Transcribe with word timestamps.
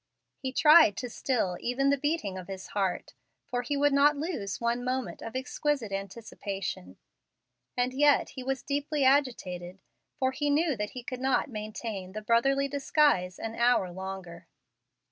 He 0.39 0.51
tried 0.51 0.97
to 0.97 1.11
still 1.11 1.57
even 1.59 1.91
the 1.91 1.95
beating 1.99 2.35
of 2.35 2.47
his 2.47 2.69
heart, 2.69 3.13
for 3.45 3.61
he 3.61 3.77
would 3.77 3.93
not 3.93 4.17
lose 4.17 4.59
one 4.59 4.83
moment 4.83 5.21
of 5.21 5.35
exquisite 5.35 5.91
anticipation. 5.91 6.97
And 7.77 7.93
yet 7.93 8.29
he 8.29 8.41
was 8.41 8.63
deeply 8.63 9.05
agitated, 9.05 9.77
for 10.17 10.31
he 10.31 10.49
knew 10.49 10.75
that 10.75 10.89
he 10.97 11.03
could 11.03 11.21
not 11.21 11.49
maintain 11.51 12.13
the 12.13 12.23
brotherly 12.23 12.67
disguise 12.67 13.37
an 13.37 13.53
hour 13.53 13.91
longer. 13.91 14.47